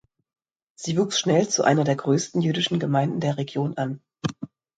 [0.73, 4.01] Sie wuchs schnell zu einer der größten jüdischen Gemeinden der Region an.